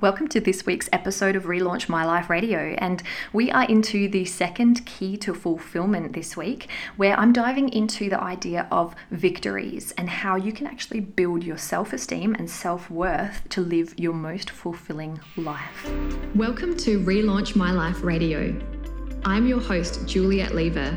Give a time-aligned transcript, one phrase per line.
[0.00, 3.02] Welcome to this week's episode of Relaunch My Life Radio, and
[3.34, 8.18] we are into the second key to fulfillment this week, where I'm diving into the
[8.18, 13.46] idea of victories and how you can actually build your self esteem and self worth
[13.50, 15.92] to live your most fulfilling life.
[16.34, 18.58] Welcome to Relaunch My Life Radio.
[19.26, 20.96] I'm your host, Juliet Lever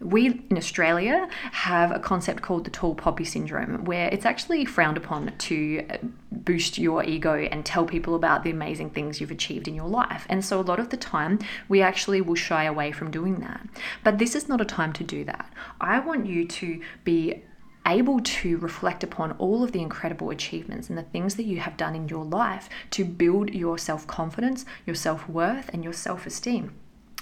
[0.00, 4.96] we in Australia have a concept called the tall poppy syndrome, where it's actually frowned
[4.96, 5.98] upon to uh,
[6.32, 10.24] boost your ego and tell people about the amazing things you've achieved in your life.
[10.30, 11.38] And so, a lot of the time,
[11.68, 13.66] we actually will shy away from doing that.
[14.02, 15.52] But this is not a time to do that.
[15.80, 17.42] I want you to be
[17.86, 21.76] able to reflect upon all of the incredible achievements and the things that you have
[21.76, 26.26] done in your life to build your self confidence, your self worth, and your self
[26.26, 26.72] esteem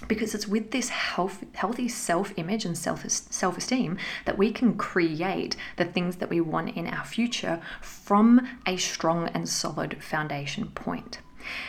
[0.07, 5.57] because it's with this health, healthy self image and self esteem that we can create
[5.77, 11.19] the things that we want in our future from a strong and solid foundation point.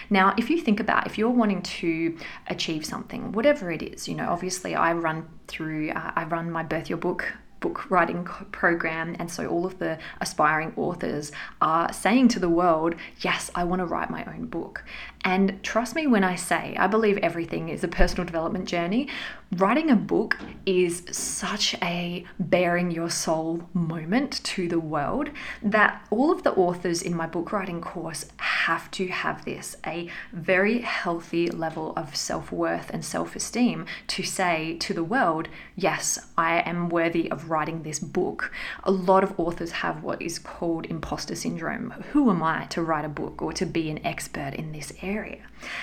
[0.10, 2.18] Now, if you think about if you're wanting to
[2.48, 6.64] achieve something, whatever it is, you know, obviously I run through, uh, I run my
[6.64, 9.16] Birth Your Book book writing program.
[9.20, 11.32] And so all of the aspiring authors
[11.62, 14.84] are saying to the world, Yes, I want to write my own book.
[15.24, 19.10] And trust me when I say, I believe everything is a personal development journey.
[19.58, 20.38] Writing a book
[20.68, 25.32] is such a bearing your soul moment to the world
[25.64, 30.08] that all of the authors in my book writing course have to have this a
[30.32, 36.20] very healthy level of self worth and self esteem to say to the world, Yes,
[36.38, 38.52] I am worthy of writing this book.
[38.84, 41.90] A lot of authors have what is called imposter syndrome.
[42.12, 45.40] Who am I to write a book or to be an expert in this area?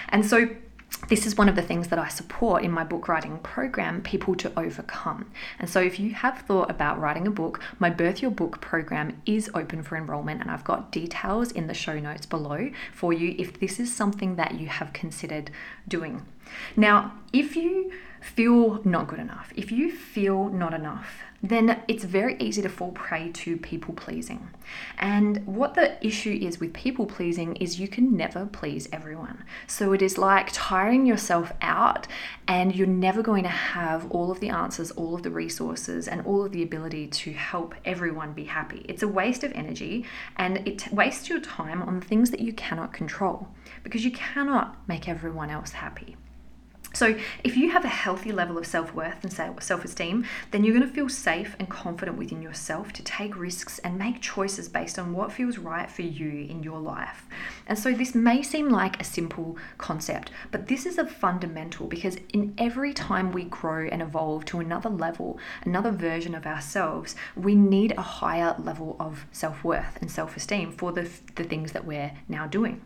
[0.08, 0.50] And so
[1.08, 4.34] this is one of the things that I support in my book writing program people
[4.36, 5.30] to overcome.
[5.58, 9.22] And so, if you have thought about writing a book, my Birth Your Book program
[9.24, 13.34] is open for enrollment, and I've got details in the show notes below for you
[13.38, 15.50] if this is something that you have considered
[15.86, 16.26] doing.
[16.76, 22.36] Now, if you feel not good enough, if you feel not enough, then it's very
[22.38, 24.48] easy to fall prey to people pleasing.
[24.98, 29.44] And what the issue is with people pleasing is you can never please everyone.
[29.66, 32.06] So it is like tiring yourself out,
[32.48, 36.24] and you're never going to have all of the answers, all of the resources, and
[36.26, 38.84] all of the ability to help everyone be happy.
[38.88, 40.04] It's a waste of energy
[40.36, 43.48] and it wastes your time on things that you cannot control
[43.82, 46.16] because you cannot make everyone else happy.
[46.96, 47.14] So,
[47.44, 50.88] if you have a healthy level of self worth and self esteem, then you're going
[50.88, 55.12] to feel safe and confident within yourself to take risks and make choices based on
[55.12, 57.26] what feels right for you in your life.
[57.66, 62.16] And so, this may seem like a simple concept, but this is a fundamental because
[62.32, 67.54] in every time we grow and evolve to another level, another version of ourselves, we
[67.54, 71.84] need a higher level of self worth and self esteem for the, the things that
[71.84, 72.80] we're now doing.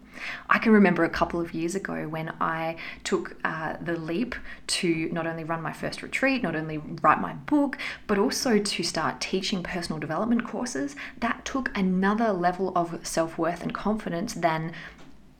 [0.49, 4.35] I can remember a couple of years ago when I took uh, the leap
[4.69, 8.83] to not only run my first retreat, not only write my book, but also to
[8.83, 10.97] start teaching personal development courses.
[11.19, 14.73] That took another level of self worth and confidence than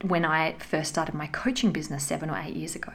[0.03, 2.93] when I first started my coaching business seven or eight years ago.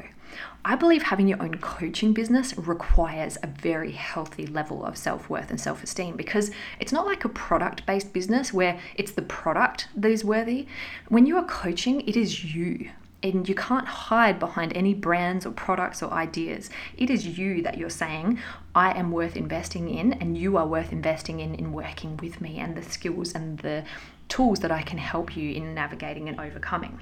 [0.65, 5.51] I believe having your own coaching business requires a very healthy level of self worth
[5.51, 6.51] and self esteem because
[6.81, 10.67] it's not like a product based business where it's the product that is worthy.
[11.09, 12.91] When you are coaching, it is you.
[13.23, 16.71] And you can't hide behind any brands or products or ideas.
[16.97, 18.39] It is you that you're saying,
[18.75, 22.59] I am worth investing in, and you are worth investing in in working with me
[22.59, 23.85] and the skills and the
[24.29, 27.01] tools that I can help you in navigating and overcoming.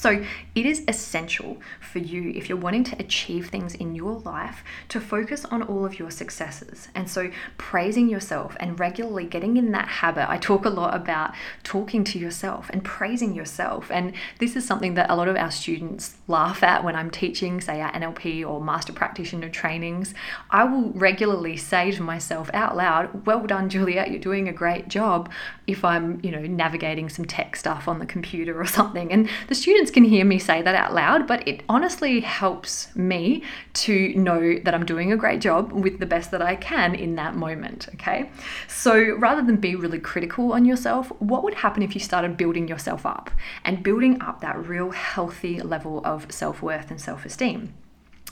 [0.00, 0.24] So,
[0.54, 4.98] it is essential for you, if you're wanting to achieve things in your life, to
[4.98, 6.88] focus on all of your successes.
[6.94, 10.30] And so, praising yourself and regularly getting in that habit.
[10.30, 13.90] I talk a lot about talking to yourself and praising yourself.
[13.90, 17.60] And this is something that a lot of our students laugh at when I'm teaching,
[17.60, 20.14] say, our NLP or master practitioner trainings.
[20.50, 24.88] I will regularly say to myself out loud, Well done, Juliet, you're doing a great
[24.88, 25.30] job.
[25.66, 29.12] If I'm, you know, navigating some tech stuff on the computer or something.
[29.12, 33.42] And the students can hear me say that out loud, but it honestly helps me
[33.74, 37.16] to know that I'm doing a great job with the best that I can in
[37.16, 37.88] that moment.
[37.94, 38.30] Okay.
[38.68, 42.68] So rather than be really critical on yourself, what would happen if you started building
[42.68, 43.30] yourself up
[43.64, 47.74] and building up that real healthy level of self worth and self esteem?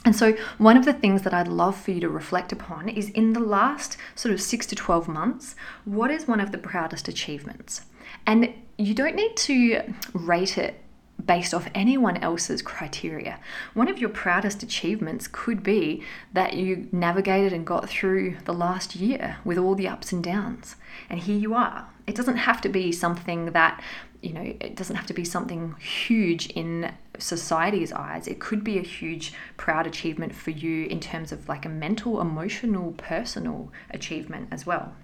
[0.05, 3.09] And so, one of the things that I'd love for you to reflect upon is
[3.09, 7.09] in the last sort of six to 12 months, what is one of the proudest
[7.09, 7.81] achievements?
[8.25, 10.81] And you don't need to rate it
[11.25, 13.39] based off anyone else's criteria.
[13.73, 18.95] One of your proudest achievements could be that you navigated and got through the last
[18.95, 20.75] year with all the ups and downs.
[21.09, 21.87] And here you are.
[22.07, 23.83] It doesn't have to be something that,
[24.21, 28.27] you know, it doesn't have to be something huge in society's eyes.
[28.27, 32.21] It could be a huge, proud achievement for you in terms of like a mental,
[32.21, 34.95] emotional, personal achievement as well.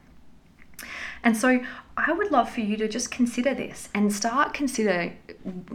[1.25, 1.59] And so
[1.97, 5.11] I would love for you to just consider this and start consider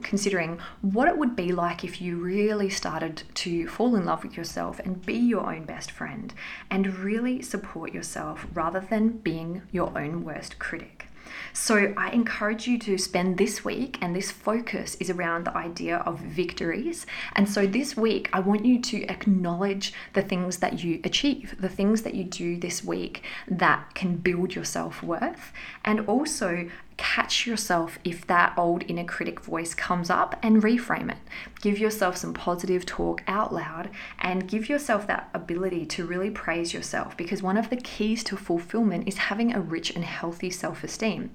[0.01, 4.37] considering what it would be like if you really started to fall in love with
[4.37, 6.33] yourself and be your own best friend
[6.71, 11.10] and really support yourself rather than being your own worst critic.
[11.53, 15.99] So I encourage you to spend this week, and this focus is around the idea
[15.99, 17.07] of victories.
[17.35, 21.69] And so this week, I want you to acknowledge the things that you achieve, the
[21.69, 25.53] things that you do this week that can build your self worth,
[25.85, 26.69] and also
[27.15, 31.19] catch yourself if that old inner critic voice comes up and reframe it.
[31.61, 33.91] Give yourself some positive talk out loud
[34.21, 38.37] and give yourself that ability to really praise yourself because one of the keys to
[38.37, 41.33] fulfillment is having a rich and healthy self-esteem.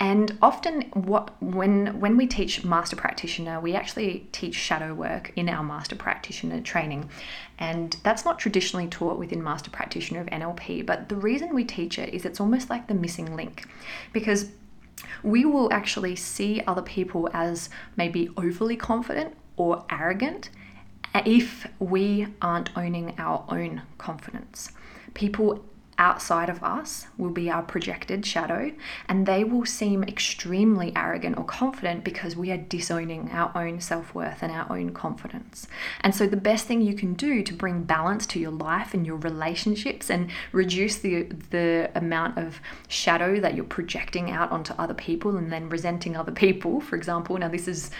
[0.00, 5.50] And often what when when we teach master practitioner, we actually teach shadow work in
[5.50, 7.10] our master practitioner training.
[7.58, 11.98] And that's not traditionally taught within master practitioner of NLP, but the reason we teach
[11.98, 13.66] it is it's almost like the missing link
[14.14, 14.48] because
[15.22, 20.50] we will actually see other people as maybe overly confident or arrogant
[21.26, 24.70] if we aren't owning our own confidence.
[25.14, 25.64] People
[25.98, 28.72] outside of us will be our projected shadow,
[29.08, 34.14] and they will seem extremely arrogant or confident because we are disowning our own self
[34.14, 35.66] worth and our own confidence.
[36.00, 39.06] And so, the best thing you can do to bring balance to your life and
[39.06, 44.94] your relationships and reduce the, the amount of shadow that you're projecting out onto other
[44.94, 47.36] people and then resenting other people, for example.
[47.36, 47.90] Now, this is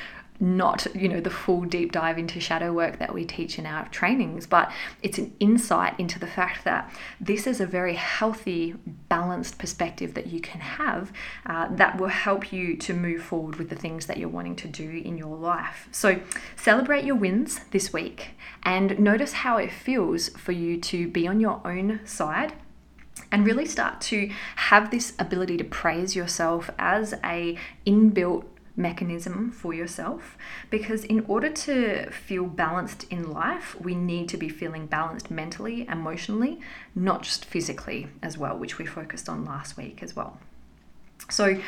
[0.40, 3.88] not you know the full deep dive into shadow work that we teach in our
[3.88, 4.70] trainings but
[5.02, 8.74] it's an insight into the fact that this is a very healthy
[9.08, 11.12] balanced perspective that you can have
[11.46, 14.68] uh, that will help you to move forward with the things that you're wanting to
[14.68, 15.88] do in your life.
[15.90, 16.20] So
[16.56, 18.30] celebrate your wins this week
[18.62, 22.52] and notice how it feels for you to be on your own side
[23.32, 28.44] and really start to have this ability to praise yourself as a inbuilt
[28.78, 30.38] mechanism for yourself
[30.70, 35.86] because in order to feel balanced in life, we need to be feeling balanced mentally,
[35.88, 36.60] emotionally,
[36.94, 40.38] not just physically as well, which we focused on last week as well.
[41.28, 41.60] So,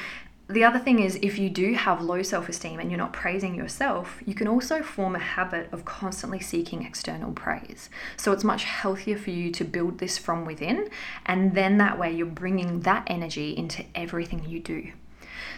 [0.48, 3.54] the other thing is, if you do have low self esteem and you're not praising
[3.54, 7.88] yourself, you can also form a habit of constantly seeking external praise.
[8.16, 10.90] So it's much healthier for you to build this from within,
[11.24, 14.90] and then that way you're bringing that energy into everything you do.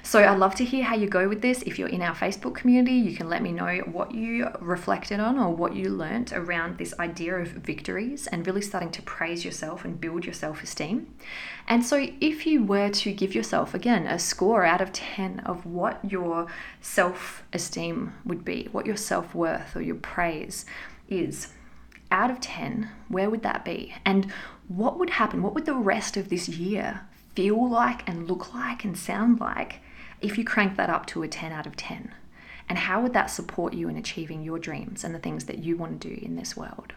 [0.02, 1.62] So I'd love to hear how you go with this.
[1.62, 5.38] If you're in our Facebook community, you can let me know what you reflected on
[5.38, 9.84] or what you learnt around this idea of victories and really starting to praise yourself
[9.84, 11.14] and build your self esteem.
[11.68, 15.64] And so, if you were to give yourself again a score out of 10 of
[15.64, 16.46] what your
[16.80, 20.64] self esteem would be, what your self worth or your praise
[21.08, 21.48] is,
[22.10, 23.94] out of 10, where would that be?
[24.04, 24.30] And
[24.68, 25.42] what would happen?
[25.42, 29.80] What would the rest of this year feel like and look like and sound like
[30.20, 32.12] if you crank that up to a 10 out of 10?
[32.68, 35.76] And how would that support you in achieving your dreams and the things that you
[35.76, 36.94] want to do in this world?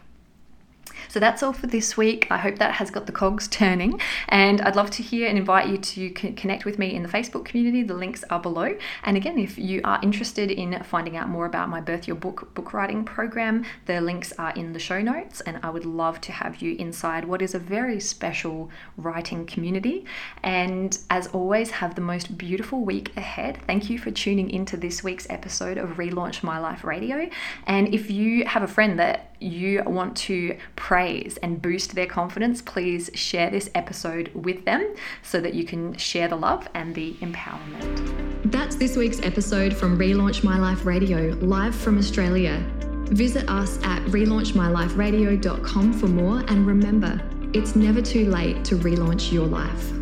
[1.08, 2.26] So that's all for this week.
[2.30, 4.00] I hope that has got the cogs turning.
[4.28, 7.44] And I'd love to hear and invite you to connect with me in the Facebook
[7.44, 7.82] community.
[7.82, 8.76] The links are below.
[9.04, 12.54] And again, if you are interested in finding out more about my Birth Your Book
[12.54, 15.40] book writing program, the links are in the show notes.
[15.42, 20.04] And I would love to have you inside what is a very special writing community.
[20.42, 23.58] And as always, have the most beautiful week ahead.
[23.66, 27.28] Thank you for tuning into this week's episode of Relaunch My Life Radio.
[27.66, 32.62] And if you have a friend that you want to praise and boost their confidence,
[32.62, 37.14] please share this episode with them so that you can share the love and the
[37.14, 38.50] empowerment.
[38.50, 42.64] That's this week's episode from Relaunch My Life Radio, live from Australia.
[43.08, 47.20] Visit us at relaunchmyliferadio.com for more and remember,
[47.54, 49.95] it's never too late to relaunch your life.